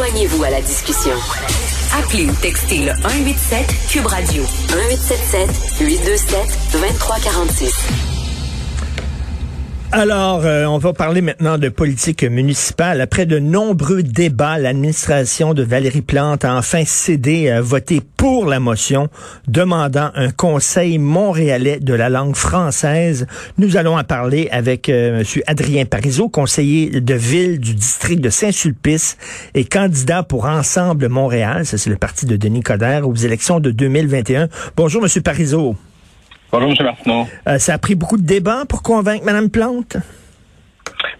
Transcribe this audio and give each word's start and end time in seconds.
Joignez-vous 0.00 0.42
à 0.44 0.48
la 0.48 0.62
discussion. 0.62 1.12
Appelez 1.98 2.24
ou 2.24 2.32
textez 2.36 2.78
le 2.78 2.92
187 3.02 3.66
Cube 3.90 4.06
Radio 4.06 4.44
1877 4.70 5.78
827 5.78 6.58
2346. 6.72 8.09
Alors, 9.92 10.42
euh, 10.44 10.66
on 10.66 10.78
va 10.78 10.92
parler 10.92 11.20
maintenant 11.20 11.58
de 11.58 11.68
politique 11.68 12.22
municipale. 12.22 13.00
Après 13.00 13.26
de 13.26 13.40
nombreux 13.40 14.04
débats, 14.04 14.56
l'administration 14.56 15.52
de 15.52 15.64
Valérie 15.64 16.00
Plante 16.00 16.44
a 16.44 16.54
enfin 16.54 16.84
cédé 16.86 17.50
à 17.50 17.60
voter 17.60 18.00
pour 18.16 18.46
la 18.46 18.60
motion 18.60 19.08
demandant 19.48 20.12
un 20.14 20.30
conseil 20.30 20.98
montréalais 20.98 21.80
de 21.80 21.92
la 21.92 22.08
langue 22.08 22.36
française. 22.36 23.26
Nous 23.58 23.76
allons 23.76 23.98
en 23.98 24.04
parler 24.04 24.48
avec 24.52 24.88
euh, 24.88 25.24
M. 25.24 25.42
Adrien 25.48 25.84
Parizeau, 25.86 26.28
conseiller 26.28 27.00
de 27.00 27.14
ville 27.14 27.58
du 27.58 27.74
district 27.74 28.20
de 28.20 28.30
Saint-Sulpice 28.30 29.16
et 29.54 29.64
candidat 29.64 30.22
pour 30.22 30.44
Ensemble 30.44 31.08
Montréal, 31.08 31.66
ça 31.66 31.78
c'est 31.78 31.90
le 31.90 31.96
parti 31.96 32.26
de 32.26 32.36
Denis 32.36 32.62
Coderre, 32.62 33.08
aux 33.08 33.14
élections 33.16 33.58
de 33.58 33.72
2021. 33.72 34.48
Bonjour, 34.76 35.04
M. 35.04 35.22
Parizeau. 35.22 35.74
Bonjour, 36.52 36.70
M. 36.70 36.84
Martineau. 36.84 37.26
Euh, 37.46 37.58
ça 37.58 37.74
a 37.74 37.78
pris 37.78 37.94
beaucoup 37.94 38.16
de 38.16 38.26
débats 38.26 38.64
pour 38.68 38.82
convaincre 38.82 39.24
Mme 39.24 39.50
Plante? 39.50 39.96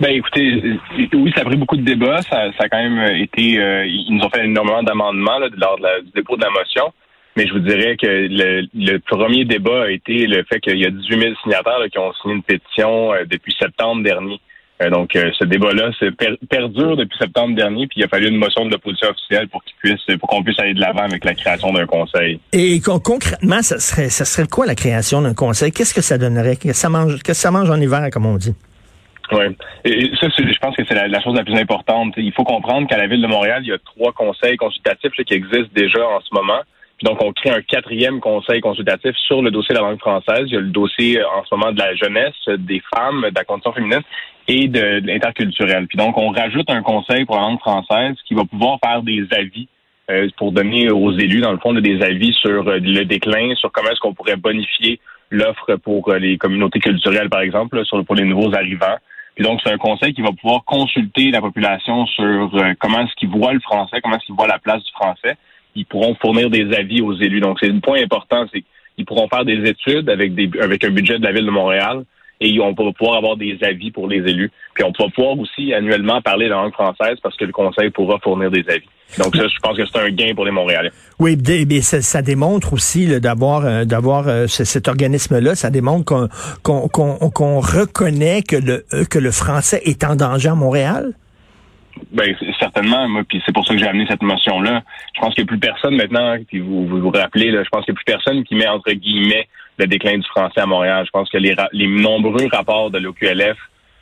Ben 0.00 0.10
écoutez, 0.10 0.54
euh, 0.54 1.06
oui, 1.14 1.32
ça 1.36 1.42
a 1.42 1.44
pris 1.44 1.56
beaucoup 1.56 1.76
de 1.76 1.84
débats. 1.84 2.20
Ça, 2.22 2.50
a 2.58 2.68
quand 2.68 2.82
même 2.82 3.14
été. 3.14 3.58
Euh, 3.58 3.86
ils 3.86 4.08
nous 4.10 4.24
ont 4.24 4.30
fait 4.30 4.44
énormément 4.44 4.82
d'amendements 4.82 5.38
lors 5.56 5.78
du 6.04 6.10
dépôt 6.16 6.36
de 6.36 6.42
la 6.42 6.50
motion. 6.50 6.92
Mais 7.36 7.46
je 7.46 7.52
vous 7.52 7.60
dirais 7.60 7.96
que 7.96 8.06
le, 8.08 8.98
premier 8.98 9.44
débat 9.44 9.84
a 9.84 9.90
été 9.90 10.26
le 10.26 10.42
fait 10.44 10.58
qu'il 10.58 10.78
y 10.78 10.84
a 10.84 10.90
18 10.90 11.20
000 11.20 11.34
signataires 11.44 11.78
qui 11.92 11.98
ont 11.98 12.12
signé 12.14 12.34
une 12.34 12.42
pétition 12.42 13.12
depuis 13.30 13.54
septembre 13.56 14.02
dernier. 14.02 14.40
Euh, 14.80 14.90
donc, 14.90 15.14
euh, 15.14 15.30
ce 15.38 15.44
débat-là 15.44 15.90
c'est 15.98 16.10
perdure 16.48 16.96
depuis 16.96 17.18
septembre 17.18 17.54
dernier, 17.54 17.86
puis 17.86 18.00
il 18.00 18.04
a 18.04 18.08
fallu 18.08 18.28
une 18.28 18.38
motion 18.38 18.64
de 18.64 18.70
l'opposition 18.70 19.08
officielle 19.08 19.48
pour 19.48 19.62
qu'il 19.64 19.76
puisse, 19.76 20.18
pour 20.18 20.28
qu'on 20.28 20.42
puisse 20.42 20.59
aller 20.59 20.74
de 20.74 20.80
l'avant 20.80 21.02
avec 21.02 21.24
la 21.24 21.34
création 21.34 21.72
d'un 21.72 21.87
conseil. 21.87 22.40
Et 22.52 22.80
concrètement, 22.80 23.62
ça 23.62 23.78
serait, 23.78 24.09
ça 24.09 24.24
serait 24.24 24.48
quoi 24.48 24.66
la 24.66 24.74
création 24.74 25.20
d'un 25.22 25.34
conseil? 25.34 25.70
Qu'est-ce 25.70 25.95
que 25.95 26.00
ça 26.00 26.16
donnerait? 26.18 26.56
Qu'est-ce 26.56 26.72
que 26.72 26.72
ça 26.72 26.88
mange, 26.88 27.22
que 27.22 27.34
ça 27.34 27.50
mange 27.50 27.70
en 27.70 27.80
hiver, 27.80 28.09
comme 28.12 28.26
on 28.26 28.37
dit? 28.37 28.54
Oui. 29.32 29.45
Et 29.84 30.10
ça, 30.20 30.26
je 30.37 30.59
pense 30.59 30.74
que 30.76 30.82
c'est 30.88 30.94
la, 30.94 31.20
chose 31.20 31.37
la 31.37 31.44
plus 31.44 31.56
importante. 31.56 32.15
Il 32.16 32.32
faut 32.32 32.44
comprendre 32.44 32.88
qu'à 32.88 32.96
la 32.96 33.06
Ville 33.06 33.22
de 33.22 33.26
Montréal, 33.28 33.62
il 33.62 33.68
y 33.68 33.72
a 33.72 33.78
trois 33.78 34.12
conseils 34.12 34.56
consultatifs 34.56 35.12
qui 35.12 35.34
existent 35.34 35.70
déjà 35.74 36.04
en 36.06 36.20
ce 36.20 36.34
moment. 36.34 36.60
Donc, 37.02 37.23
on 37.23 37.32
crée 37.32 37.51
un 37.51 37.62
quatrième 37.62 38.20
conseil 38.20 38.60
consultatif 38.60 39.16
sur 39.26 39.40
le 39.40 39.51
dossier 39.51 39.74
de 39.74 39.80
la 39.80 39.87
langue 39.88 40.01
française. 40.01 40.43
Il 40.46 40.52
y 40.52 40.56
a 40.56 40.60
le 40.60 40.66
dossier 40.66 41.23
en 41.24 41.45
ce 41.45 41.54
moment 41.54 41.73
de 41.73 41.79
la 41.79 41.95
jeunesse, 41.95 42.34
des 42.59 42.82
femmes, 42.95 43.23
de 43.23 43.34
la 43.34 43.45
condition 43.45 43.73
féminine 43.73 44.02
et 44.48 44.68
de, 44.68 45.01
l'interculturel. 45.04 45.87
Puis 45.87 45.96
donc, 45.96 46.18
on 46.18 46.30
rajoute 46.30 46.68
un 46.68 46.82
conseil 46.82 47.24
pour 47.24 47.37
la 47.37 47.43
langue 47.43 47.60
française 47.60 48.16
qui 48.26 48.34
va 48.34 48.45
pouvoir 48.45 48.78
faire 48.84 49.02
des 49.02 49.26
avis 49.30 49.68
euh, 50.10 50.28
pour 50.37 50.52
donner 50.52 50.90
aux 50.90 51.12
élus, 51.12 51.40
dans 51.40 51.52
le 51.52 51.59
fond, 51.59 51.73
des 51.73 52.02
avis 52.02 52.32
sur 52.34 52.68
euh, 52.68 52.78
le 52.78 53.04
déclin, 53.04 53.54
sur 53.54 53.71
comment 53.71 53.90
est-ce 53.90 54.01
qu'on 54.01 54.15
pourrait 54.15 54.37
bonifier 54.37 55.01
l'offre 55.30 55.76
pour 55.76 56.10
euh, 56.10 56.18
les 56.18 56.37
communautés 56.37 56.80
culturelles, 56.80 57.30
par 57.30 57.40
exemple, 57.40 57.84
sur, 57.84 58.04
pour 58.04 58.16
les 58.16 58.24
nouveaux 58.24 58.52
arrivants. 58.54 58.96
Puis 59.37 59.45
donc, 59.45 59.60
c'est 59.62 59.73
un 59.73 59.78
conseil 59.78 60.12
qui 60.12 60.23
va 60.23 60.32
pouvoir 60.32 60.65
consulter 60.65 61.30
la 61.30 61.40
population 61.40 62.04
sur 62.06 62.51
comment 62.80 63.02
est-ce 63.02 63.15
qu'ils 63.15 63.30
voient 63.30 63.52
le 63.52 63.60
français, 63.60 64.00
comment 64.03 64.16
est-ce 64.16 64.26
qu'ils 64.26 64.34
voient 64.34 64.48
la 64.48 64.59
place 64.59 64.82
du 64.82 64.91
français. 64.91 65.37
Ils 65.75 65.87
pourront 65.87 66.15
fournir 66.21 66.50
des 66.50 66.72
avis 66.75 67.00
aux 67.00 67.15
élus. 67.15 67.41
Donc, 67.41 67.59
c'est 67.60 67.71
un 67.71 67.81
point 67.81 68.03
important, 68.03 68.47
c'est 68.53 68.65
qu'ils 68.97 69.06
pourront 69.06 69.28
faire 69.28 69.44
des 69.44 69.69
études 69.69 70.10
avec, 70.10 70.34
des, 70.34 70.50
avec 70.60 70.84
un 70.84 70.91
budget 70.91 71.19
de 71.19 71.25
la 71.25 71.32
Ville 71.32 71.47
de 71.47 71.50
Montréal 71.50 72.04
et 72.41 72.59
on 72.60 72.72
va 72.72 72.93
pouvoir 72.93 73.19
avoir 73.19 73.37
des 73.37 73.59
avis 73.62 73.91
pour 73.91 74.09
les 74.09 74.19
élus. 74.19 74.50
Puis 74.75 74.84
on 74.84 74.93
va 74.99 75.10
pouvoir 75.15 75.38
aussi 75.38 75.75
annuellement 75.75 76.22
parler 76.22 76.49
la 76.49 76.56
langue 76.56 76.72
française 76.72 77.19
parce 77.22 77.37
que 77.37 77.44
le 77.44 77.53
Conseil 77.53 77.91
pourra 77.91 78.19
fournir 78.19 78.50
des 78.50 78.65
avis. 78.69 78.88
Donc 79.19 79.37
ça, 79.37 79.43
je 79.47 79.59
pense 79.60 79.77
que 79.77 79.84
c'est 79.84 79.99
un 79.99 80.10
gain 80.10 80.34
pour 80.34 80.44
les 80.44 80.50
Montréalais. 80.50 80.91
Oui, 81.19 81.37
mais 81.69 81.81
ça, 81.81 82.22
démontre 82.22 82.72
aussi 82.72 83.21
d'avoir 83.21 83.66
euh, 83.66 83.84
d'avoir 83.84 84.28
euh, 84.28 84.47
cet 84.47 84.89
organisme-là, 84.89 85.55
ça 85.55 85.71
démontre 85.71 86.28
qu'on 86.62 87.61
reconnaît 87.61 88.43
que 88.43 88.56
le 88.56 88.84
euh, 88.94 89.05
que 89.05 89.19
le 89.19 89.33
français 89.33 89.83
est 89.84 90.05
en 90.05 90.17
danger 90.17 90.50
à 90.50 90.55
Montréal. 90.55 91.12
Ben 92.12 92.34
certainement, 92.59 93.09
moi, 93.09 93.23
puis 93.28 93.43
c'est 93.45 93.53
pour 93.53 93.67
ça 93.67 93.75
que 93.75 93.81
j'ai 93.81 93.87
amené 93.87 94.06
cette 94.09 94.23
motion-là. 94.23 94.83
Je 95.15 95.21
pense 95.21 95.34
qu'il 95.34 95.45
n'y 95.45 95.49
a 95.49 95.53
plus 95.53 95.59
personne 95.59 95.97
maintenant, 95.97 96.37
puis 96.49 96.61
vous 96.61 96.87
vous, 96.87 97.01
vous 97.01 97.11
rappelez, 97.11 97.51
là, 97.51 97.62
je 97.62 97.69
pense 97.69 97.84
qu'il 97.84 97.93
n'y 97.93 97.99
a 97.99 98.03
plus 98.03 98.12
personne 98.12 98.45
qui 98.45 98.55
met 98.55 98.67
entre 98.67 98.93
guillemets 98.93 99.49
le 99.78 99.87
déclin 99.87 100.19
du 100.19 100.27
français 100.27 100.61
à 100.61 100.67
Montréal. 100.67 101.05
Je 101.06 101.11
pense 101.11 101.29
que 101.31 101.39
les, 101.39 101.55
les 101.73 101.87
nombreux 101.87 102.47
rapports 102.53 102.91
de 102.91 102.99
l'OQLF 102.99 103.56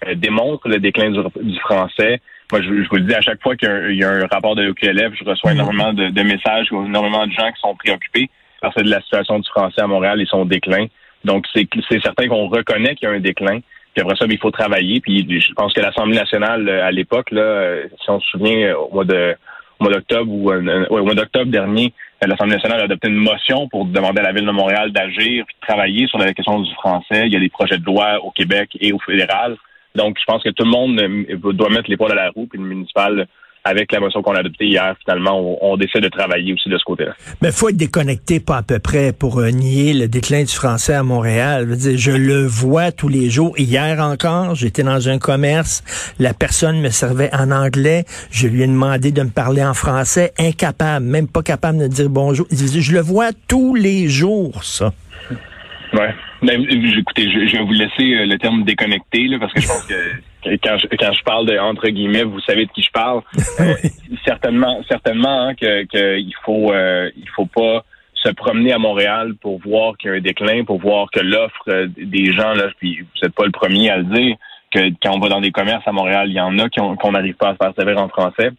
euh, 0.06 0.14
démontrent 0.14 0.68
le 0.68 0.78
déclin 0.78 1.10
du, 1.10 1.58
français. 1.60 2.20
Moi, 2.52 2.62
je, 2.62 2.68
vous 2.68 2.96
le 2.96 3.02
dis, 3.02 3.14
à 3.14 3.20
chaque 3.20 3.42
fois 3.42 3.56
qu'il 3.56 3.94
y, 3.94 4.04
a 4.04 4.10
un 4.10 4.26
rapport 4.26 4.54
de 4.54 4.62
l'OQLF, 4.62 5.14
je 5.14 5.24
reçois 5.24 5.52
mhm. 5.52 5.58
énormément 5.58 5.92
de, 5.92 6.08
de 6.08 6.22
messages, 6.22 6.68
énormément 6.72 7.26
de 7.26 7.32
gens 7.32 7.50
qui 7.52 7.60
sont 7.60 7.74
préoccupés 7.74 8.30
que 8.62 8.82
de 8.82 8.90
la 8.90 9.00
situation 9.02 9.38
du 9.38 9.48
français 9.48 9.80
à 9.80 9.86
Montréal 9.86 10.20
et 10.20 10.26
son 10.26 10.44
déclin. 10.44 10.86
Donc, 11.24 11.46
c'est 11.54 12.02
certain 12.02 12.28
qu'on 12.28 12.48
reconnaît 12.48 12.94
qu'il 12.94 13.08
y 13.08 13.12
a 13.12 13.14
un 13.14 13.20
déclin. 13.20 13.60
Puis 13.98 14.04
après 14.04 14.16
ça, 14.16 14.28
ben, 14.28 14.34
il 14.34 14.38
faut 14.38 14.52
travailler. 14.52 15.00
Puis 15.00 15.26
je 15.28 15.52
pense 15.54 15.72
que 15.72 15.80
l'Assemblée 15.80 16.16
nationale, 16.16 16.68
euh, 16.68 16.86
à 16.86 16.92
l'époque, 16.92 17.32
là, 17.32 17.40
euh, 17.40 17.84
si 18.00 18.08
on 18.10 18.20
se 18.20 18.28
souvient, 18.30 18.76
au 18.76 18.94
mois 18.94 19.04
de 19.04 19.34
au 19.80 19.84
mois 19.84 19.92
d'octobre 19.92 20.32
ou 20.32 20.52
au 20.52 21.04
mois 21.04 21.14
d'octobre 21.14 21.50
dernier, 21.50 21.92
l'Assemblée 22.22 22.54
nationale 22.54 22.80
a 22.80 22.84
adopté 22.84 23.08
une 23.08 23.16
motion 23.16 23.68
pour 23.68 23.86
demander 23.86 24.20
à 24.20 24.24
la 24.24 24.32
Ville 24.32 24.46
de 24.46 24.50
Montréal 24.50 24.92
d'agir 24.92 25.44
et 25.48 25.52
de 25.52 25.66
travailler 25.66 26.06
sur 26.08 26.18
la 26.18 26.32
question 26.32 26.60
du 26.60 26.72
français. 26.74 27.26
Il 27.26 27.32
y 27.32 27.36
a 27.36 27.40
des 27.40 27.48
projets 27.48 27.78
de 27.78 27.84
loi 27.84 28.18
au 28.24 28.30
Québec 28.32 28.70
et 28.80 28.92
au 28.92 28.98
fédéral. 29.00 29.56
Donc, 29.94 30.16
je 30.18 30.24
pense 30.24 30.42
que 30.42 30.50
tout 30.50 30.64
le 30.64 30.70
monde 30.70 31.00
euh, 31.00 31.52
doit 31.52 31.70
mettre 31.70 31.90
l'épaule 31.90 32.12
à 32.12 32.16
la 32.16 32.30
roue, 32.30 32.46
puis 32.46 32.60
le 32.60 32.66
municipal 32.66 33.26
avec 33.68 33.92
la 33.92 34.00
motion 34.00 34.22
qu'on 34.22 34.34
a 34.34 34.40
adoptée 34.40 34.66
hier, 34.66 34.94
finalement, 35.04 35.58
on, 35.62 35.76
décide 35.76 36.02
de 36.02 36.08
travailler 36.08 36.52
aussi 36.52 36.68
de 36.68 36.76
ce 36.76 36.84
côté-là. 36.84 37.12
Mais 37.42 37.52
faut 37.52 37.68
être 37.68 37.76
déconnecté, 37.76 38.40
pas 38.40 38.56
à 38.58 38.62
peu 38.62 38.78
près, 38.78 39.12
pour 39.12 39.38
euh, 39.38 39.50
nier 39.50 39.94
le 39.94 40.08
déclin 40.08 40.42
du 40.42 40.52
français 40.52 40.94
à 40.94 41.02
Montréal. 41.02 41.66
Je, 41.68 41.74
dire, 41.74 41.98
je 41.98 42.10
le 42.10 42.46
vois 42.46 42.90
tous 42.90 43.08
les 43.08 43.30
jours. 43.30 43.58
Hier 43.58 44.00
encore, 44.00 44.54
j'étais 44.54 44.82
dans 44.82 45.08
un 45.08 45.18
commerce, 45.18 45.84
la 46.18 46.34
personne 46.34 46.80
me 46.80 46.90
servait 46.90 47.30
en 47.34 47.50
anglais, 47.50 48.04
je 48.30 48.48
lui 48.48 48.62
ai 48.62 48.66
demandé 48.66 49.12
de 49.12 49.22
me 49.22 49.30
parler 49.30 49.62
en 49.62 49.74
français, 49.74 50.32
incapable, 50.38 51.06
même 51.06 51.28
pas 51.28 51.42
capable 51.42 51.78
de 51.78 51.86
dire 51.86 52.08
bonjour. 52.08 52.46
Je 52.50 52.92
le 52.92 53.00
vois 53.00 53.30
tous 53.46 53.74
les 53.74 54.08
jours, 54.08 54.64
ça. 54.64 54.92
Ouais. 55.92 56.14
Ben, 56.42 56.64
écoutez, 56.70 57.30
je, 57.30 57.56
vais 57.56 57.64
vous 57.64 57.72
laisser 57.72 58.14
euh, 58.14 58.26
le 58.26 58.38
terme 58.38 58.62
déconnecté, 58.64 59.26
là, 59.26 59.38
parce 59.40 59.52
que 59.52 59.60
je 59.60 59.66
pense 59.66 59.86
que 59.86 59.94
quand 60.44 60.78
je, 60.78 60.86
quand 60.96 61.12
je 61.12 61.22
parle 61.22 61.46
de 61.46 61.58
entre 61.58 61.88
guillemets, 61.88 62.24
vous 62.24 62.40
savez 62.40 62.66
de 62.66 62.72
qui 62.72 62.82
je 62.82 62.90
parle. 62.90 63.22
Euh, 63.60 63.74
certainement, 64.24 64.80
certainement 64.88 65.48
hein, 65.48 65.54
que 65.54 65.82
qu'il 65.84 66.34
faut 66.44 66.72
euh, 66.72 67.10
il 67.16 67.28
faut 67.30 67.46
pas 67.46 67.84
se 68.14 68.30
promener 68.30 68.72
à 68.72 68.78
Montréal 68.78 69.34
pour 69.40 69.58
voir 69.58 69.96
qu'il 69.96 70.10
y 70.10 70.12
a 70.12 70.16
un 70.16 70.20
déclin, 70.20 70.64
pour 70.64 70.78
voir 70.78 71.10
que 71.10 71.18
l'offre 71.18 71.64
euh, 71.68 71.88
des 71.96 72.32
gens 72.32 72.52
là, 72.52 72.68
puis 72.78 73.00
vous 73.00 73.06
n'êtes 73.20 73.34
pas 73.34 73.46
le 73.46 73.50
premier 73.50 73.90
à 73.90 73.96
le 73.96 74.04
dire, 74.04 74.36
que 74.70 74.90
quand 75.02 75.16
on 75.16 75.18
va 75.18 75.28
dans 75.28 75.40
des 75.40 75.50
commerces 75.50 75.86
à 75.86 75.92
Montréal, 75.92 76.28
il 76.28 76.34
y 76.34 76.40
en 76.40 76.56
a 76.60 76.68
qu'on 76.68 77.12
n'arrive 77.12 77.34
pas 77.34 77.48
à 77.48 77.52
se 77.54 77.56
faire 77.56 77.72
servir 77.76 78.00
en 78.00 78.08
français, 78.08 78.50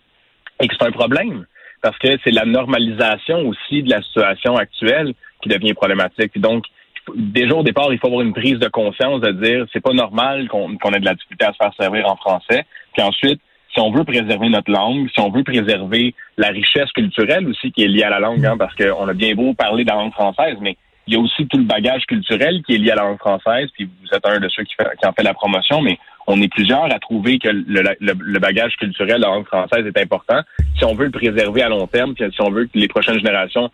et 0.62 0.68
que 0.68 0.76
c'est 0.78 0.86
un 0.86 0.92
problème 0.92 1.46
parce 1.82 1.98
que 1.98 2.18
c'est 2.24 2.32
la 2.32 2.46
normalisation 2.46 3.48
aussi 3.48 3.84
de 3.84 3.90
la 3.90 4.02
situation 4.02 4.58
actuelle 4.58 5.14
qui 5.42 5.50
devient 5.50 5.74
problématique. 5.74 6.38
donc 6.40 6.66
déjà 7.16 7.56
au 7.56 7.64
départ, 7.64 7.92
il 7.92 8.00
faut 8.00 8.08
avoir 8.08 8.22
une 8.22 8.34
prise 8.34 8.60
de 8.60 8.68
conscience 8.68 9.22
de 9.22 9.32
dire 9.32 9.66
c'est 9.74 9.82
pas 9.82 9.94
normal 9.94 10.48
qu'on 10.48 10.94
ait 10.94 11.00
de 11.00 11.06
la 11.06 11.14
difficulté 11.14 11.46
à 11.46 11.52
se 11.54 11.58
faire 11.58 11.74
servir 11.80 12.10
en 12.10 12.16
français. 12.16 12.66
Puis 12.94 13.02
ensuite, 13.02 13.42
si 13.74 13.80
on 13.80 13.92
veut 13.92 14.04
préserver 14.04 14.50
notre 14.50 14.72
langue, 14.72 15.10
si 15.14 15.20
on 15.20 15.30
veut 15.30 15.44
préserver 15.44 16.16
la 16.38 16.50
richesse 16.50 16.92
culturelle 16.92 17.48
aussi 17.48 17.72
qui 17.72 17.84
est 17.84 17.88
liée 17.88 18.04
à 18.04 18.10
la 18.10 18.20
langue, 18.20 18.46
hein, 18.46 18.58
parce 18.58 18.76
qu'on 18.76 19.08
a 19.08 19.14
bien 19.14 19.36
beau 19.36 19.54
parler 19.54 19.84
de 19.84 19.90
la 19.90 19.96
langue 19.96 20.14
française, 20.14 20.58
mais 20.62 20.76
il 21.08 21.14
y 21.14 21.18
a 21.18 21.20
aussi 21.20 21.48
tout 21.48 21.58
le 21.58 21.64
bagage 21.64 22.06
culturel 22.06 22.62
qui 22.64 22.76
est 22.76 22.78
lié 22.78 22.92
à 22.92 22.96
la 22.96 23.04
langue 23.04 23.18
française, 23.18 23.70
puis 23.74 23.86
vous 23.86 24.16
êtes 24.16 24.26
un 24.26 24.40
de 24.40 24.50
ceux 24.50 24.64
qui, 24.64 24.76
en 25.04 25.14
fait 25.14 25.24
la 25.24 25.34
promotion, 25.34 25.82
mais 25.82 25.98
on 26.28 26.40
est 26.42 26.48
plusieurs 26.48 26.86
à 26.86 27.00
trouver 27.00 27.40
que 27.40 27.50
le, 27.50 27.82
le, 28.00 28.40
bagage 28.40 28.76
culturel 28.76 29.18
de 29.18 29.22
la 29.22 29.30
langue 29.30 29.48
française 29.48 29.86
est 29.86 30.00
important. 30.00 30.42
Si 30.78 30.86
on 30.86 30.94
veut 30.94 31.06
le 31.06 31.12
préserver 31.12 31.64
à 31.64 31.70
long 31.70 31.88
terme, 31.88 32.14
puis 32.14 32.26
si 32.32 32.42
on 32.42 32.52
veut 32.52 32.66
que 32.66 32.78
les 32.78 32.88
prochaines 32.88 33.18
générations 33.18 33.72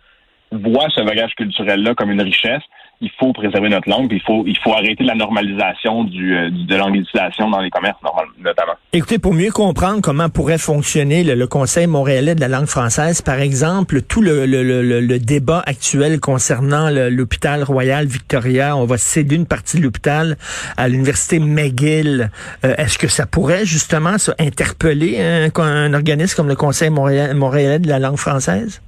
voient 0.50 0.88
ce 0.88 1.02
bagage 1.02 1.34
culturel-là 1.34 1.94
comme 1.94 2.10
une 2.10 2.22
richesse, 2.22 2.62
il 3.00 3.10
faut 3.18 3.32
préserver 3.32 3.68
notre 3.68 3.88
langue, 3.88 4.10
il 4.12 4.22
faut 4.22 4.44
il 4.46 4.56
faut 4.58 4.72
arrêter 4.72 5.04
la 5.04 5.14
normalisation 5.14 6.04
du, 6.04 6.34
euh, 6.34 6.50
de 6.50 6.76
l'anglicisation 6.76 7.50
dans 7.50 7.60
les 7.60 7.70
commerces 7.70 7.98
notamment. 8.42 8.72
Écoutez, 8.92 9.18
pour 9.18 9.34
mieux 9.34 9.50
comprendre 9.50 10.00
comment 10.00 10.28
pourrait 10.28 10.58
fonctionner 10.58 11.24
le, 11.24 11.46
Conseil 11.46 11.86
montréalais 11.86 12.34
de 12.34 12.40
la 12.40 12.48
langue 12.48 12.66
française, 12.66 13.22
par 13.22 13.40
exemple, 13.40 14.02
tout 14.02 14.20
le, 14.20 14.46
le, 14.46 14.62
le 14.62 15.18
débat 15.18 15.62
actuel 15.64 16.18
concernant 16.20 16.90
l'hôpital 16.90 17.62
Royal 17.62 18.06
Victoria, 18.06 18.76
on 18.76 18.84
va 18.84 18.98
céder 18.98 19.36
une 19.36 19.46
partie 19.46 19.78
de 19.78 19.82
l'hôpital 19.82 20.36
à 20.76 20.88
l'université 20.88 21.38
McGill. 21.38 22.30
Euh, 22.64 22.74
est-ce 22.76 22.98
que 22.98 23.08
ça 23.08 23.26
pourrait 23.26 23.64
justement 23.64 24.18
ça, 24.18 24.34
interpeller 24.38 25.20
un, 25.20 25.50
un 25.62 25.94
organisme 25.94 26.36
comme 26.36 26.48
le 26.48 26.56
Conseil 26.56 26.90
montréalais 26.90 27.78
de 27.78 27.88
la 27.88 27.98
langue 27.98 28.16
française? 28.16 28.80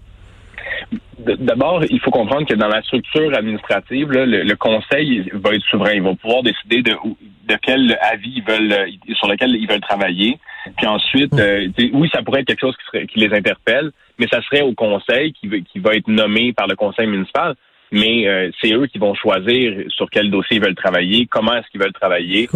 D'abord, 1.18 1.82
il 1.90 2.00
faut 2.00 2.10
comprendre 2.10 2.46
que 2.46 2.54
dans 2.54 2.68
la 2.68 2.82
structure 2.82 3.34
administrative, 3.36 4.08
le, 4.10 4.54
conseil 4.54 5.28
va 5.34 5.54
être 5.54 5.64
souverain. 5.64 5.94
Il 5.94 6.02
va 6.02 6.14
pouvoir 6.14 6.42
décider 6.42 6.82
de, 6.82 6.92
de 6.92 7.56
quel 7.60 7.98
avis 8.00 8.34
ils 8.36 8.44
veulent, 8.44 8.88
sur 9.14 9.28
lequel 9.28 9.56
ils 9.56 9.68
veulent 9.68 9.80
travailler. 9.80 10.38
Puis 10.76 10.86
ensuite, 10.86 11.32
mm. 11.32 11.40
euh, 11.40 11.68
oui, 11.92 12.08
ça 12.12 12.22
pourrait 12.22 12.40
être 12.40 12.46
quelque 12.46 12.60
chose 12.60 12.76
qui, 12.76 12.84
serait, 12.86 13.06
qui 13.06 13.18
les 13.18 13.34
interpelle, 13.34 13.90
mais 14.18 14.26
ça 14.30 14.40
serait 14.42 14.62
au 14.62 14.74
conseil 14.74 15.32
qui, 15.32 15.48
qui 15.64 15.78
va 15.78 15.94
être 15.94 16.08
nommé 16.08 16.52
par 16.52 16.66
le 16.66 16.76
conseil 16.76 17.06
municipal. 17.06 17.54
Mais 17.90 18.28
euh, 18.28 18.50
c'est 18.60 18.72
eux 18.74 18.86
qui 18.86 18.98
vont 18.98 19.14
choisir 19.14 19.72
sur 19.88 20.10
quel 20.10 20.30
dossier 20.30 20.58
ils 20.58 20.62
veulent 20.62 20.74
travailler, 20.74 21.26
comment 21.26 21.54
est-ce 21.54 21.68
qu'ils 21.70 21.80
veulent 21.80 21.92
travailler. 21.92 22.48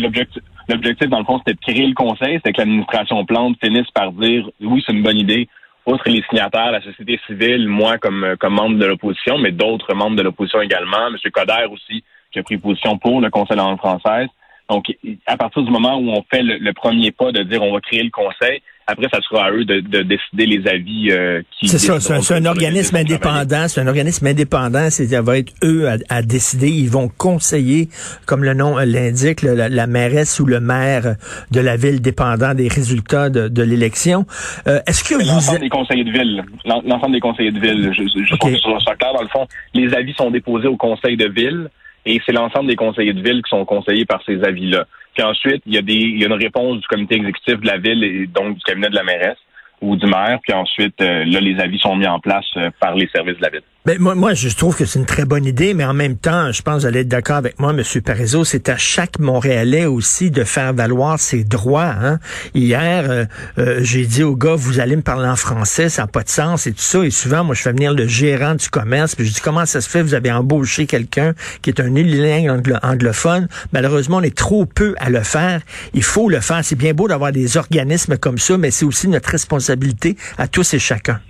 L'objectif, 0.00 0.42
l'objectif, 0.68 1.08
dans 1.08 1.18
le 1.18 1.24
fond, 1.24 1.38
c'était 1.38 1.52
de 1.52 1.60
créer 1.60 1.86
le 1.86 1.94
conseil, 1.94 2.36
c'était 2.36 2.52
que 2.52 2.60
l'administration 2.62 3.24
plante 3.26 3.56
finisse 3.62 3.90
par 3.90 4.12
dire 4.12 4.48
oui, 4.62 4.82
c'est 4.86 4.94
une 4.94 5.02
bonne 5.02 5.18
idée, 5.18 5.48
outre 5.86 6.08
les 6.08 6.22
signataires, 6.28 6.72
la 6.72 6.82
société 6.82 7.20
civile, 7.26 7.68
moi 7.68 7.98
comme, 7.98 8.24
euh, 8.24 8.36
comme 8.36 8.54
membre 8.54 8.78
de 8.78 8.86
l'opposition, 8.86 9.38
mais 9.38 9.52
d'autres 9.52 9.94
membres 9.94 10.16
de 10.16 10.22
l'opposition 10.22 10.60
également, 10.60 11.08
M. 11.08 11.16
Coder 11.30 11.66
aussi, 11.70 12.04
qui 12.32 12.38
a 12.38 12.42
pris 12.42 12.58
position 12.58 12.98
pour 12.98 13.20
le 13.20 13.30
Conseil 13.30 13.56
langue 13.56 13.78
française. 13.78 14.28
Donc, 14.70 14.86
à 15.26 15.36
partir 15.36 15.62
du 15.62 15.70
moment 15.70 15.98
où 15.98 16.10
on 16.10 16.24
fait 16.30 16.42
le, 16.42 16.72
premier 16.72 17.10
pas 17.10 17.32
de 17.32 17.42
dire 17.42 17.62
on 17.62 17.72
va 17.72 17.80
créer 17.80 18.02
le 18.02 18.10
conseil, 18.10 18.62
après, 18.86 19.08
ça 19.10 19.18
sera 19.22 19.46
à 19.46 19.50
eux 19.50 19.64
de, 19.64 19.80
décider 20.02 20.44
les 20.44 20.68
avis 20.68 21.10
euh, 21.10 21.40
qui. 21.58 21.68
C'est 21.68 21.78
ça, 21.78 22.00
c'est 22.00 22.34
un, 22.34 22.44
organisme 22.44 22.96
indépendant. 22.96 23.66
C'est 23.66 23.80
un 23.80 23.86
organisme 23.86 24.26
indépendant. 24.26 24.90
C'est 24.90 25.06
ça 25.06 25.22
va 25.22 25.38
être 25.38 25.54
eux 25.64 25.88
à, 26.10 26.22
décider. 26.22 26.68
Ils 26.68 26.90
vont 26.90 27.08
conseiller, 27.08 27.88
comme 28.26 28.44
le 28.44 28.52
nom 28.52 28.76
l'indique, 28.76 29.40
la, 29.40 29.86
mairesse 29.86 30.38
ou 30.38 30.44
le 30.44 30.60
maire 30.60 31.16
de 31.50 31.60
la 31.60 31.76
ville, 31.76 32.02
dépendant 32.02 32.52
des 32.52 32.68
résultats 32.68 33.30
de, 33.30 33.62
l'élection. 33.62 34.26
Euh, 34.66 34.80
est-ce 34.86 35.02
que 35.02 35.14
vous 35.14 35.20
l'ensemble 35.20 35.60
des 35.60 35.68
conseillers 35.70 36.04
de 36.04 36.12
ville, 36.12 36.44
l'ensemble 36.66 37.12
des 37.12 37.20
conseillers 37.20 37.52
de 37.52 37.60
ville, 37.60 37.90
je, 37.96 38.02
je, 38.02 38.34
okay. 38.34 38.52
que 38.52 38.96
clair 38.96 39.14
dans 39.14 39.22
le 39.22 39.28
fond, 39.28 39.46
les 39.72 39.94
avis 39.94 40.12
sont 40.12 40.30
déposés 40.30 40.68
au 40.68 40.76
conseil 40.76 41.16
de 41.16 41.28
ville 41.28 41.70
et 42.06 42.20
c'est 42.24 42.32
l'ensemble 42.32 42.68
des 42.68 42.76
conseillers 42.76 43.12
de 43.12 43.22
ville 43.22 43.42
qui 43.42 43.50
sont 43.50 43.64
conseillés 43.64 44.04
par 44.04 44.22
ces 44.24 44.42
avis-là. 44.44 44.86
Puis 45.14 45.22
ensuite, 45.22 45.62
il 45.66 45.74
y 45.74 45.78
a 45.78 45.82
des 45.82 45.94
il 45.94 46.20
y 46.20 46.24
a 46.24 46.26
une 46.26 46.32
réponse 46.32 46.80
du 46.80 46.86
comité 46.86 47.16
exécutif 47.16 47.60
de 47.60 47.66
la 47.66 47.78
ville 47.78 48.02
et 48.04 48.26
donc 48.26 48.56
du 48.56 48.62
cabinet 48.64 48.88
de 48.88 48.94
la 48.94 49.04
mairesse 49.04 49.38
ou 49.80 49.96
du 49.96 50.06
maire, 50.06 50.38
puis 50.42 50.52
ensuite, 50.52 51.00
euh, 51.02 51.24
là, 51.24 51.40
les 51.40 51.60
avis 51.60 51.78
sont 51.78 51.96
mis 51.96 52.06
en 52.06 52.18
place 52.18 52.46
euh, 52.56 52.70
par 52.80 52.94
les 52.94 53.08
services 53.08 53.36
de 53.36 53.42
la 53.42 53.50
ville. 53.50 53.62
Ben, 53.86 53.98
moi, 53.98 54.14
moi, 54.14 54.32
je 54.32 54.48
trouve 54.48 54.74
que 54.74 54.86
c'est 54.86 54.98
une 54.98 55.04
très 55.04 55.26
bonne 55.26 55.44
idée, 55.44 55.74
mais 55.74 55.84
en 55.84 55.92
même 55.92 56.16
temps, 56.16 56.50
je 56.50 56.62
pense 56.62 56.76
que 56.76 56.80
vous 56.80 56.86
allez 56.86 57.00
être 57.00 57.08
d'accord 57.08 57.36
avec 57.36 57.60
moi, 57.60 57.74
M. 57.74 57.82
Parizeau, 58.00 58.42
c'est 58.42 58.70
à 58.70 58.78
chaque 58.78 59.18
Montréalais 59.18 59.84
aussi 59.84 60.30
de 60.30 60.42
faire 60.42 60.72
valoir 60.72 61.20
ses 61.20 61.44
droits. 61.44 61.94
Hein? 62.00 62.18
Hier, 62.54 63.04
euh, 63.10 63.26
euh, 63.58 63.80
j'ai 63.82 64.06
dit 64.06 64.22
au 64.22 64.36
gars, 64.36 64.54
vous 64.54 64.80
allez 64.80 64.96
me 64.96 65.02
parler 65.02 65.28
en 65.28 65.36
français, 65.36 65.90
ça 65.90 66.00
n'a 66.00 66.06
pas 66.06 66.22
de 66.22 66.30
sens 66.30 66.66
et 66.66 66.72
tout 66.72 66.80
ça. 66.80 67.04
Et 67.04 67.10
souvent, 67.10 67.44
moi, 67.44 67.54
je 67.54 67.60
fais 67.60 67.72
venir 67.72 67.92
le 67.92 68.06
gérant 68.06 68.54
du 68.54 68.70
commerce, 68.70 69.16
puis 69.16 69.26
je 69.26 69.34
dis, 69.34 69.40
comment 69.42 69.66
ça 69.66 69.82
se 69.82 69.90
fait, 69.90 70.00
vous 70.00 70.14
avez 70.14 70.32
embauché 70.32 70.86
quelqu'un 70.86 71.34
qui 71.60 71.68
est 71.68 71.78
un 71.78 71.94
unilingue 71.94 72.50
anglophone? 72.82 73.48
Malheureusement, 73.74 74.16
on 74.16 74.22
est 74.22 74.34
trop 74.34 74.64
peu 74.64 74.94
à 74.96 75.10
le 75.10 75.22
faire. 75.22 75.60
Il 75.92 76.02
faut 76.02 76.30
le 76.30 76.40
faire. 76.40 76.64
C'est 76.64 76.74
bien 76.74 76.94
beau 76.94 77.06
d'avoir 77.06 77.32
des 77.32 77.58
organismes 77.58 78.16
comme 78.16 78.38
ça, 78.38 78.56
mais 78.56 78.70
c'est 78.70 78.86
aussi 78.86 79.08
notre 79.08 79.28
responsabilité 79.28 80.16
à 80.38 80.48
tous 80.48 80.72
et 80.72 80.78
chacun. 80.78 81.20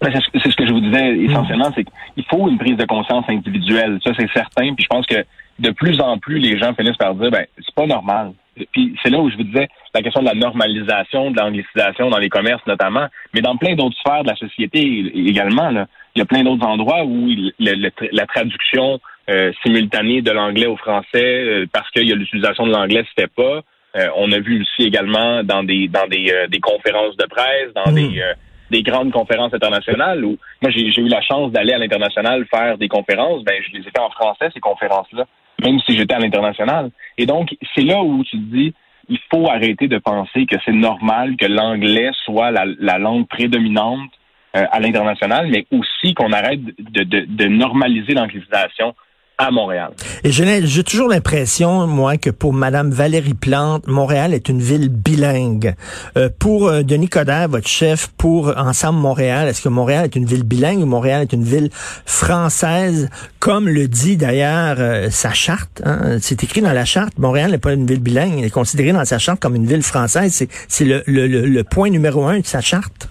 Ben, 0.00 0.10
c'est 0.12 0.50
ce 0.50 0.56
que 0.56 0.66
je 0.66 0.72
vous 0.72 0.80
disais 0.80 1.16
essentiellement, 1.18 1.70
c'est 1.74 1.84
qu'il 1.84 2.24
faut 2.24 2.48
une 2.48 2.58
prise 2.58 2.76
de 2.76 2.86
conscience 2.86 3.24
individuelle. 3.28 3.98
Ça, 4.02 4.12
c'est 4.18 4.30
certain. 4.32 4.74
Puis 4.74 4.84
je 4.84 4.88
pense 4.88 5.06
que 5.06 5.24
de 5.58 5.70
plus 5.70 6.00
en 6.00 6.18
plus, 6.18 6.38
les 6.38 6.58
gens 6.58 6.74
finissent 6.74 6.96
par 6.96 7.14
dire, 7.14 7.30
ben, 7.30 7.44
c'est 7.56 7.74
pas 7.74 7.86
normal. 7.86 8.32
Puis 8.72 8.96
c'est 9.02 9.10
là 9.10 9.20
où 9.20 9.30
je 9.30 9.36
vous 9.36 9.44
disais 9.44 9.68
la 9.94 10.02
question 10.02 10.22
de 10.22 10.26
la 10.26 10.34
normalisation, 10.34 11.30
de 11.30 11.38
l'anglicisation 11.38 12.10
dans 12.10 12.18
les 12.18 12.28
commerces 12.28 12.66
notamment, 12.66 13.06
mais 13.34 13.40
dans 13.40 13.56
plein 13.56 13.74
d'autres 13.74 13.96
sphères 13.98 14.22
de 14.22 14.28
la 14.28 14.36
société 14.36 14.80
également. 15.14 15.70
Là. 15.70 15.86
Il 16.14 16.18
y 16.18 16.22
a 16.22 16.24
plein 16.24 16.42
d'autres 16.42 16.66
endroits 16.66 17.04
où 17.04 17.28
la 17.58 18.26
traduction 18.26 19.00
euh, 19.28 19.52
simultanée 19.64 20.22
de 20.22 20.30
l'anglais 20.32 20.66
au 20.66 20.76
français, 20.76 21.06
euh, 21.14 21.66
parce 21.72 21.88
qu'il 21.90 22.08
y 22.08 22.12
a 22.12 22.16
l'utilisation 22.16 22.66
de 22.66 22.72
l'anglais, 22.72 23.04
se 23.04 23.22
fait 23.22 23.30
pas. 23.30 23.60
Euh, 23.96 24.08
on 24.16 24.32
a 24.32 24.40
vu 24.40 24.62
aussi 24.62 24.88
également 24.88 25.44
dans 25.44 25.62
des 25.62 25.88
dans 25.88 26.06
des, 26.08 26.32
des 26.48 26.60
conférences 26.60 27.16
de 27.16 27.26
presse, 27.26 27.72
dans 27.74 27.92
mm. 27.92 27.94
des 27.94 28.22
des 28.70 28.82
grandes 28.82 29.12
conférences 29.12 29.52
internationales 29.52 30.24
où 30.24 30.36
moi 30.62 30.70
j'ai 30.70 30.86
eu 30.86 31.08
la 31.08 31.20
chance 31.20 31.52
d'aller 31.52 31.72
à 31.72 31.78
l'international 31.78 32.46
faire 32.46 32.78
des 32.78 32.88
conférences, 32.88 33.42
ben 33.44 33.60
je 33.66 33.72
les 33.72 33.80
ai 33.80 33.90
fait 33.90 34.00
en 34.00 34.10
français 34.10 34.50
ces 34.54 34.60
conférences-là, 34.60 35.24
même 35.62 35.80
si 35.80 35.96
j'étais 35.96 36.14
à 36.14 36.18
l'international. 36.18 36.90
Et 37.18 37.26
donc 37.26 37.54
c'est 37.74 37.84
là 37.84 38.02
où 38.02 38.22
tu 38.24 38.36
te 38.36 38.56
dis 38.56 38.74
il 39.08 39.18
faut 39.32 39.50
arrêter 39.50 39.88
de 39.88 39.98
penser 39.98 40.46
que 40.46 40.56
c'est 40.64 40.72
normal 40.72 41.36
que 41.36 41.46
l'anglais 41.46 42.10
soit 42.24 42.52
la, 42.52 42.98
langue 42.98 43.26
prédominante 43.26 44.10
euh, 44.56 44.64
à 44.70 44.78
l'international, 44.78 45.48
mais 45.48 45.66
aussi 45.72 46.14
qu'on 46.14 46.32
arrête 46.32 46.60
de, 46.78 47.02
de, 47.02 47.44
normaliser 47.46 48.14
l'anglicisation 48.14 48.94
à 49.40 49.50
Montréal. 49.50 49.92
Et 50.22 50.30
j'ai 50.30 50.84
toujours 50.84 51.08
l'impression, 51.08 51.86
moi, 51.86 52.18
que 52.18 52.28
pour 52.28 52.52
Madame 52.52 52.90
Valérie 52.90 53.32
Plante, 53.32 53.86
Montréal 53.86 54.34
est 54.34 54.50
une 54.50 54.60
ville 54.60 54.90
bilingue. 54.90 55.74
Euh, 56.18 56.28
pour 56.38 56.68
euh, 56.68 56.82
Denis 56.82 57.08
Coderre, 57.08 57.48
votre 57.48 57.66
chef, 57.66 58.08
pour 58.18 58.54
Ensemble 58.58 58.98
Montréal, 58.98 59.48
est-ce 59.48 59.62
que 59.62 59.70
Montréal 59.70 60.04
est 60.04 60.14
une 60.14 60.26
ville 60.26 60.42
bilingue 60.42 60.80
ou 60.80 60.86
Montréal 60.86 61.22
est 61.22 61.32
une 61.32 61.44
ville 61.44 61.70
française, 62.04 63.08
comme 63.38 63.66
le 63.66 63.88
dit 63.88 64.18
d'ailleurs 64.18 64.76
euh, 64.78 65.08
sa 65.08 65.32
charte? 65.32 65.80
Hein? 65.86 66.18
C'est 66.20 66.44
écrit 66.44 66.60
dans 66.60 66.74
la 66.74 66.84
charte. 66.84 67.18
Montréal 67.18 67.50
n'est 67.50 67.58
pas 67.58 67.72
une 67.72 67.86
ville 67.86 68.00
bilingue, 68.00 68.40
elle 68.40 68.44
est 68.44 68.50
considérée 68.50 68.92
dans 68.92 69.06
sa 69.06 69.18
charte 69.18 69.40
comme 69.40 69.56
une 69.56 69.66
ville 69.66 69.82
française. 69.82 70.46
C'est 70.68 70.84
le, 70.84 71.02
le, 71.06 71.26
le 71.26 71.64
point 71.64 71.88
numéro 71.88 72.26
un 72.26 72.40
de 72.40 72.46
sa 72.46 72.60
charte. 72.60 73.08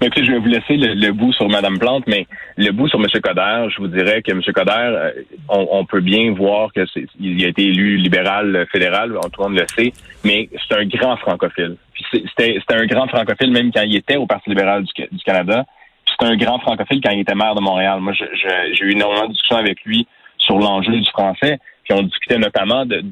Hum. 0.00 0.10
je 0.16 0.32
vais 0.32 0.38
vous 0.38 0.46
laisser 0.46 0.76
le, 0.76 1.12
bout 1.12 1.32
sur 1.32 1.48
Mme 1.48 1.78
Plante, 1.78 2.04
mais 2.06 2.26
le 2.56 2.70
bout 2.72 2.88
sur 2.88 3.00
M. 3.00 3.06
Coder, 3.22 3.68
je 3.70 3.80
vous 3.80 3.88
dirais 3.88 4.22
que 4.22 4.32
M. 4.32 4.42
Coder, 4.42 4.72
euh, 4.72 5.10
on, 5.48 5.84
peut 5.84 6.00
bien 6.00 6.32
voir 6.32 6.72
que 6.72 6.84
il 7.18 7.44
a 7.44 7.48
été 7.48 7.62
élu 7.62 7.96
libéral 7.96 8.66
fédéral, 8.70 9.16
tout 9.32 9.42
le 9.42 9.48
monde 9.48 9.58
le 9.58 9.66
sait, 9.68 9.92
mais 10.24 10.48
c'est 10.68 10.76
un 10.76 10.84
grand 10.86 11.16
francophile. 11.16 11.76
C'était 12.12 12.58
un 12.70 12.86
grand 12.86 13.08
francophile 13.08 13.50
même 13.50 13.72
quand 13.72 13.82
il 13.82 13.96
était 13.96 14.16
au 14.16 14.26
Parti 14.26 14.50
libéral 14.50 14.84
du, 14.84 15.22
Canada. 15.24 15.64
C'est 16.06 16.26
un 16.26 16.36
grand 16.36 16.58
francophile 16.60 17.00
quand 17.02 17.10
il 17.10 17.20
était 17.20 17.34
maire 17.34 17.54
de 17.54 17.60
Montréal. 17.60 18.00
Moi, 18.00 18.12
j'ai 18.12 18.84
eu 18.84 18.92
énormément 18.92 19.26
de 19.26 19.32
discussions 19.32 19.56
avec 19.56 19.82
lui 19.84 20.06
sur 20.38 20.58
l'enjeu 20.58 20.92
du 20.92 21.10
français. 21.10 21.58
Puis 21.84 21.94
on 21.94 22.02
discutait 22.02 22.38
notamment 22.38 22.84
de, 22.84 23.02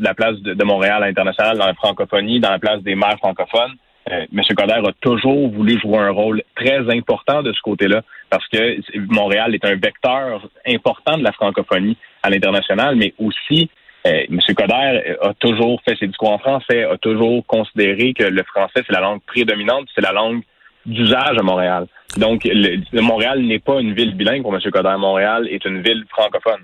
la 0.00 0.14
place 0.14 0.36
de, 0.40 0.54
de 0.54 0.64
Montréal 0.64 1.02
à 1.02 1.06
l'international 1.06 1.58
dans 1.58 1.66
la 1.66 1.74
francophonie, 1.74 2.40
dans 2.40 2.50
la 2.50 2.58
place 2.58 2.82
des 2.82 2.94
maires 2.94 3.18
francophones. 3.18 3.74
Euh, 4.10 4.26
M. 4.32 4.40
Coder 4.56 4.86
a 4.86 4.92
toujours 5.00 5.48
voulu 5.50 5.80
jouer 5.80 5.98
un 5.98 6.10
rôle 6.10 6.42
très 6.54 6.80
important 6.90 7.42
de 7.42 7.52
ce 7.52 7.60
côté-là 7.62 8.02
parce 8.28 8.46
que 8.48 8.78
Montréal 9.08 9.54
est 9.54 9.64
un 9.64 9.76
vecteur 9.76 10.46
important 10.66 11.16
de 11.16 11.24
la 11.24 11.32
francophonie 11.32 11.96
à 12.22 12.30
l'international, 12.30 12.96
mais 12.96 13.14
aussi 13.18 13.70
euh, 14.06 14.24
M. 14.28 14.40
Coder 14.54 15.16
a 15.22 15.32
toujours 15.34 15.80
fait 15.82 15.96
ses 15.98 16.06
discours 16.06 16.32
en 16.32 16.38
français, 16.38 16.84
a 16.84 16.98
toujours 16.98 17.46
considéré 17.46 18.12
que 18.12 18.24
le 18.24 18.42
français, 18.42 18.82
c'est 18.86 18.92
la 18.92 19.00
langue 19.00 19.22
prédominante, 19.26 19.88
c'est 19.94 20.02
la 20.02 20.12
langue 20.12 20.42
d'usage 20.84 21.38
à 21.38 21.42
Montréal. 21.42 21.86
Donc, 22.18 22.46
Montréal 22.92 23.40
n'est 23.42 23.58
pas 23.58 23.80
une 23.80 23.94
ville 23.94 24.14
bilingue 24.14 24.42
pour 24.42 24.54
M. 24.54 24.60
Coder. 24.70 24.94
Montréal 24.98 25.48
est 25.50 25.64
une 25.64 25.80
ville 25.80 26.04
francophone. 26.10 26.60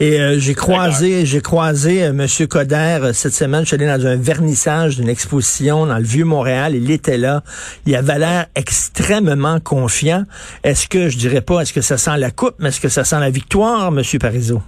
Et 0.00 0.20
euh, 0.20 0.38
j'ai 0.38 0.54
croisé, 0.54 1.26
j'ai 1.26 1.40
croisé 1.40 2.04
euh, 2.04 2.12
Monsieur 2.12 2.46
Coder 2.46 2.98
euh, 3.02 3.12
cette 3.12 3.32
semaine. 3.32 3.62
Je 3.62 3.66
suis 3.66 3.74
allé 3.74 3.86
dans 3.86 4.06
un 4.06 4.16
vernissage 4.16 4.96
d'une 4.96 5.08
exposition 5.08 5.86
dans 5.86 5.98
le 5.98 6.04
vieux 6.04 6.24
Montréal. 6.24 6.74
Il 6.74 6.90
était 6.90 7.18
là. 7.18 7.42
Il 7.86 7.94
avait 7.96 8.18
l'air 8.18 8.46
extrêmement 8.54 9.60
confiant. 9.60 10.22
Est-ce 10.64 10.88
que 10.88 11.08
je 11.08 11.18
dirais 11.18 11.40
pas, 11.40 11.62
est-ce 11.62 11.72
que 11.72 11.80
ça 11.80 11.98
sent 11.98 12.16
la 12.18 12.30
coupe, 12.30 12.54
mais 12.58 12.68
est-ce 12.68 12.80
que 12.80 12.88
ça 12.88 13.04
sent 13.04 13.18
la 13.20 13.30
victoire, 13.30 13.90
Monsieur 13.90 14.18
Parizeau? 14.18 14.62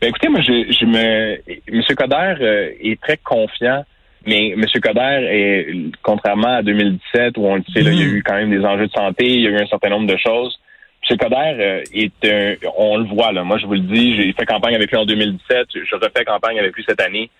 Ben, 0.00 0.08
écoutez, 0.08 0.28
moi, 0.28 0.40
je, 0.40 0.72
je 0.72 0.84
me, 0.84 1.38
Monsieur 1.72 1.94
Coder 1.94 2.74
est 2.80 3.00
très 3.00 3.18
confiant. 3.18 3.84
Mais 4.26 4.50
M. 4.50 4.64
Coder 4.82 5.26
est, 5.30 5.66
contrairement 6.02 6.56
à 6.56 6.62
2017, 6.62 7.38
où 7.38 7.46
on 7.46 7.56
le 7.56 7.62
sait, 7.72 7.82
là, 7.82 7.92
il 7.92 7.98
y 7.98 8.02
a 8.02 8.06
mm. 8.06 8.16
eu 8.16 8.22
quand 8.22 8.34
même 8.34 8.50
des 8.50 8.64
enjeux 8.64 8.88
de 8.88 8.92
santé, 8.92 9.26
il 9.26 9.42
y 9.42 9.46
a 9.46 9.50
eu 9.50 9.56
un 9.56 9.66
certain 9.66 9.90
nombre 9.90 10.06
de 10.06 10.18
choses. 10.18 10.58
M. 11.10 11.16
Coder 11.16 11.36
euh, 11.36 11.82
est 11.92 12.24
un, 12.24 12.54
on 12.76 12.98
le 12.98 13.04
voit 13.04 13.32
là. 13.32 13.44
Moi, 13.44 13.58
je 13.58 13.66
vous 13.66 13.74
le 13.74 13.80
dis, 13.80 14.16
j'ai 14.16 14.32
fait 14.32 14.46
campagne 14.46 14.74
avec 14.74 14.90
lui 14.90 14.96
en 14.96 15.06
2017, 15.06 15.68
je 15.74 15.94
refais 15.96 16.24
campagne 16.24 16.58
avec 16.58 16.74
lui 16.74 16.84
cette 16.86 17.00
année. 17.00 17.30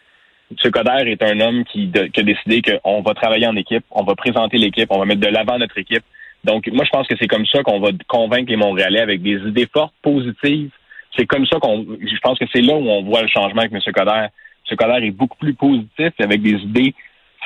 M. 0.50 0.70
Coder 0.70 1.10
est 1.10 1.22
un 1.22 1.40
homme 1.40 1.64
qui, 1.64 1.90
qui 1.90 2.20
a 2.20 2.22
décidé 2.22 2.62
qu'on 2.62 3.02
va 3.02 3.14
travailler 3.14 3.46
en 3.46 3.56
équipe, 3.56 3.84
on 3.90 4.04
va 4.04 4.14
présenter 4.14 4.56
l'équipe, 4.56 4.88
on 4.90 4.98
va 4.98 5.04
mettre 5.04 5.20
de 5.20 5.28
l'avant 5.28 5.58
notre 5.58 5.76
équipe. 5.78 6.04
Donc, 6.44 6.68
moi, 6.68 6.84
je 6.84 6.90
pense 6.90 7.06
que 7.06 7.14
c'est 7.20 7.26
comme 7.26 7.46
ça 7.46 7.62
qu'on 7.62 7.80
va 7.80 7.90
convaincre 8.06 8.50
les 8.50 8.56
Montréalais 8.56 9.00
avec 9.00 9.22
des 9.22 9.36
idées 9.36 9.68
fortes, 9.72 9.94
positives. 10.02 10.70
C'est 11.16 11.26
comme 11.26 11.46
ça 11.46 11.58
qu'on, 11.58 11.84
je 12.00 12.18
pense 12.22 12.38
que 12.38 12.44
c'est 12.52 12.62
là 12.62 12.74
où 12.74 12.88
on 12.88 13.02
voit 13.02 13.22
le 13.22 13.28
changement 13.28 13.62
avec 13.62 13.72
M. 13.72 13.80
Coder. 13.92 14.28
M. 14.70 14.76
Coder 14.76 15.06
est 15.06 15.10
beaucoup 15.10 15.36
plus 15.36 15.54
positif 15.54 16.12
avec 16.18 16.40
des 16.40 16.52
idées 16.52 16.94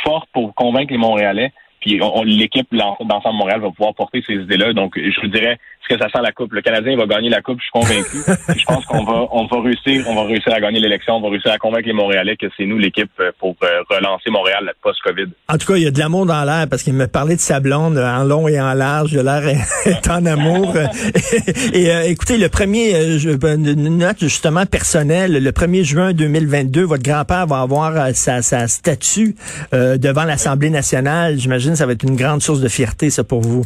fortes 0.05 0.29
pour 0.33 0.55
convaincre 0.55 0.93
les 0.93 0.99
Montréalais. 0.99 1.53
Puis 1.83 2.01
l'équipe 2.25 2.69
d'ensemble 2.73 3.37
Montréal 3.37 3.61
va 3.61 3.71
pouvoir 3.71 3.95
porter 3.95 4.23
ces 4.27 4.35
idées-là. 4.35 4.73
Donc, 4.73 4.95
je 4.97 5.21
vous 5.21 5.29
dirais, 5.29 5.59
est-ce 5.83 5.97
que 5.97 6.01
ça 6.01 6.09
sent 6.11 6.23
la 6.23 6.31
coupe? 6.31 6.53
Le 6.53 6.63
Canadien 6.63 6.97
va 6.97 7.07
gagner 7.07 7.29
la 7.29 7.43
coupe, 7.43 7.59
je 7.59 7.65
suis 7.65 7.73
convaincu. 7.73 8.19
je 8.57 8.65
pense 8.65 8.87
qu'on 8.87 9.05
va, 9.05 9.27
on 9.33 9.47
va 9.47 9.63
réussir, 9.63 10.05
on 10.09 10.15
va 10.15 10.25
réussir 10.25 10.55
à 10.55 10.61
gagner 10.61 10.79
l'élection, 10.79 11.17
on 11.17 11.21
va 11.21 11.31
réussir 11.31 11.51
à 11.51 11.59
convaincre 11.59 11.87
les 11.87 11.93
Montréalais 11.93 12.37
que 12.37 12.47
c'est 12.57 12.67
nous 12.67 12.79
l'équipe 12.79 13.11
euh, 13.19 13.33
pour 13.41 13.57
euh, 13.65 13.83
relancer 13.91 14.31
Montréal 14.31 14.73
post-Covid. 14.81 15.27
En 15.49 15.59
tout 15.59 15.67
cas, 15.67 15.77
il 15.77 15.83
y 15.83 15.87
a 15.87 15.91
de 15.91 15.99
l'amour 15.99 16.27
dans 16.27 16.45
l'air 16.45 16.67
parce 16.71 16.85
qu'il 16.85 16.95
me 16.95 17.09
parlait 17.09 17.35
de 17.35 17.41
sa 17.41 17.59
blonde 17.59 17.99
en 17.99 18.23
long 18.23 18.47
et 18.47 18.61
en 18.61 18.75
large. 18.75 19.13
De 19.13 19.21
l'air 19.21 19.43
est 19.87 20.09
en 20.09 20.25
amour. 20.25 20.77
et 21.73 21.91
euh, 21.91 22.03
écoutez, 22.03 22.39
le 22.39 22.49
premier, 22.49 23.19
je, 23.19 23.31
une 23.31 23.99
note 23.99 24.21
justement 24.21 24.67
personnelle, 24.67 25.43
le 25.43 25.51
1er 25.51 25.83
juin 25.83 26.13
2022, 26.13 26.85
votre 26.85 27.03
grand-père 27.03 27.47
va 27.47 27.61
avoir 27.61 28.15
sa, 28.15 28.41
sa 28.43 28.69
statue 28.69 29.35
devant 29.73 30.25
l'Assemblée 30.25 30.71
nationale. 30.71 31.39
J'imagine 31.39 31.72
que 31.73 31.79
ça 31.79 31.87
va 31.87 31.93
être 31.93 32.05
une 32.05 32.17
grande 32.17 32.43
source 32.43 32.61
de 32.61 32.69
fierté, 32.69 33.11
ça, 33.11 33.25
pour 33.25 33.41
vous. 33.41 33.65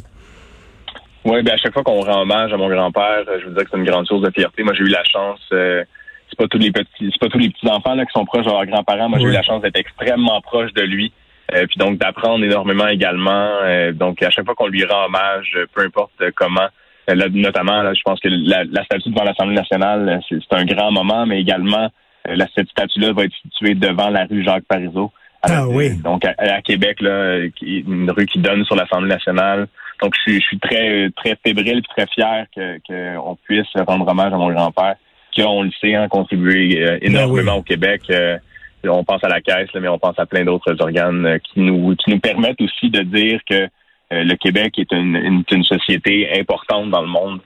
Oui, 1.27 1.43
ben 1.43 1.55
à 1.55 1.57
chaque 1.57 1.73
fois 1.73 1.83
qu'on 1.83 2.03
rend 2.03 2.23
hommage 2.23 2.53
à 2.53 2.57
mon 2.57 2.69
grand-père, 2.69 3.25
je 3.41 3.47
vous 3.47 3.55
dis 3.55 3.65
que 3.65 3.69
c'est 3.69 3.77
une 3.77 3.85
grande 3.85 4.07
source 4.07 4.23
de 4.23 4.31
fierté. 4.31 4.63
Moi, 4.63 4.75
j'ai 4.75 4.85
eu 4.85 4.89
la 4.89 5.03
chance. 5.03 5.41
Euh, 5.53 5.83
c'est 6.31 6.39
pas 6.39 6.47
tous 6.47 6.59
les 6.59 6.71
petits, 6.71 7.11
c'est 7.11 7.19
pas 7.19 7.29
tous 7.29 7.39
les 7.39 7.51
petits 7.51 7.69
enfants 7.69 7.95
là 7.95 8.05
qui 8.07 8.13
sont 8.13 8.25
proches 8.25 8.45
de 8.45 8.51
leurs 8.51 8.65
grands-parents. 8.67 9.09
Moi, 9.09 9.19
j'ai 9.19 9.27
eu 9.27 9.33
la 9.33 9.43
chance 9.43 9.61
d'être 9.61 9.77
extrêmement 9.77 10.41
proche 10.41 10.73
de 10.75 10.83
lui. 10.83 11.13
Euh, 11.53 11.67
puis 11.67 11.79
donc 11.79 11.99
d'apprendre 11.99 12.45
énormément 12.45 12.87
également. 12.87 13.49
Euh, 13.65 13.91
donc 13.93 14.23
à 14.23 14.31
chaque 14.31 14.45
fois 14.45 14.55
qu'on 14.55 14.69
lui 14.69 14.85
rend 14.85 15.07
hommage, 15.07 15.59
peu 15.75 15.83
importe 15.83 16.13
comment, 16.37 16.69
notamment, 17.09 17.83
là, 17.83 17.93
je 17.93 18.03
pense 18.05 18.21
que 18.21 18.29
la, 18.29 18.85
statue 18.85 19.11
devant 19.11 19.25
l'Assemblée 19.25 19.57
nationale, 19.57 20.21
c'est, 20.29 20.39
un 20.53 20.65
grand 20.65 20.93
moment, 20.93 21.27
mais 21.27 21.41
également 21.41 21.89
la, 22.25 22.47
cette 22.57 22.69
statue-là 22.69 23.13
va 23.13 23.25
être 23.25 23.35
située 23.43 23.75
devant 23.75 24.11
la 24.11 24.27
rue 24.27 24.45
Jacques 24.45 24.67
Parizeau. 24.69 25.11
Ah 25.43 25.67
oui. 25.69 25.97
Donc 26.03 26.25
à, 26.25 26.63
Québec, 26.63 27.01
là, 27.01 27.39
une 27.63 28.11
rue 28.11 28.27
qui 28.27 28.39
donne 28.39 28.65
sur 28.65 28.77
l'Assemblée 28.77 29.09
nationale. 29.09 29.69
Donc, 30.03 30.15
je, 30.27 30.39
suis 30.39 30.59
très 30.59 31.11
très 31.17 31.37
fébrile 31.45 31.79
et 31.79 31.83
très 31.83 32.07
fier 32.07 32.47
qu'on 32.87 33.37
puisse 33.45 33.67
rendre 33.87 34.07
hommage 34.07 34.33
à 34.33 34.37
mon 34.37 34.51
grand-père, 34.51 34.97
qui 35.33 35.43
a, 35.43 35.49
on 35.49 35.63
le 35.63 35.71
sait, 35.81 35.95
hein, 35.95 36.09
contribué 36.09 36.83
euh, 36.83 36.99
ben 37.01 37.11
énormément 37.11 37.55
au 37.57 37.63
Québec. 37.63 38.03
Euh, 38.11 38.39
on 38.85 39.05
pense 39.05 39.25
à 39.25 39.29
la 39.29 39.41
caisse, 39.41 39.71
mais 39.75 39.89
on 39.89 39.99
pense 39.99 40.19
à 40.19 40.27
plein 40.27 40.45
d'autres 40.45 40.77
organes 40.81 41.27
euh, 41.27 41.39
qui 41.39 41.61
nous 41.61 41.97
qui 41.97 42.11
nous 42.11 42.21
permettent 42.21 42.61
aussi 42.61 42.91
de 42.91 43.03
dire 43.03 43.41
que 43.49 43.69
le 44.09 44.37
Québec 44.37 44.79
est 44.79 44.93
une, 44.93 45.43
une 45.51 45.65
société 45.65 46.39
importante 46.39 46.91
dans 46.91 47.01
le 47.01 47.09
monde. 47.09 47.41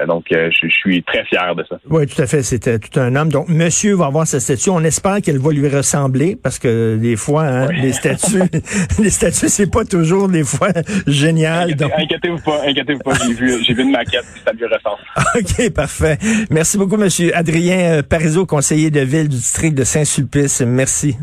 Euh, 0.00 0.06
donc, 0.06 0.26
euh, 0.32 0.50
je, 0.50 0.68
suis 0.68 1.02
très 1.02 1.24
fier 1.24 1.54
de 1.54 1.64
ça. 1.68 1.76
Oui, 1.88 2.06
tout 2.06 2.20
à 2.20 2.26
fait. 2.26 2.42
C'était 2.42 2.78
tout 2.78 2.98
un 2.98 3.14
homme. 3.16 3.30
Donc, 3.30 3.48
monsieur 3.48 3.94
va 3.94 4.06
avoir 4.06 4.26
sa 4.26 4.40
statue. 4.40 4.70
On 4.70 4.82
espère 4.84 5.20
qu'elle 5.20 5.38
va 5.38 5.52
lui 5.52 5.68
ressembler 5.68 6.36
parce 6.40 6.58
que 6.58 6.96
des 6.96 7.16
fois, 7.16 7.44
hein, 7.44 7.68
les 7.72 7.92
statues, 7.92 8.42
les 8.98 9.10
statues, 9.10 9.48
c'est 9.48 9.70
pas 9.70 9.84
toujours 9.84 10.28
des 10.28 10.44
fois 10.44 10.68
génial. 11.06 11.70
Inquiétez-vous 11.72 12.38
pas, 12.38 12.62
inquiétez-vous 12.66 13.00
pas. 13.00 13.14
J'ai 13.26 13.34
vu, 13.34 13.64
j'ai 13.64 13.74
vu 13.74 13.82
une 13.82 13.92
maquette, 13.92 14.24
ça 14.44 14.52
lui 14.52 14.64
ressemble. 14.64 15.00
OK, 15.36 15.72
parfait. 15.72 16.18
Merci 16.50 16.78
beaucoup, 16.78 16.96
monsieur 16.96 17.36
Adrien 17.36 17.98
euh, 17.98 18.02
Parizeau, 18.02 18.46
conseiller 18.46 18.90
de 18.90 19.00
ville 19.00 19.28
du 19.28 19.36
district 19.36 19.74
de 19.74 19.84
Saint-Sulpice. 19.84 20.62
Merci. 20.62 21.16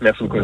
Merci 0.00 0.24
beaucoup. 0.24 0.38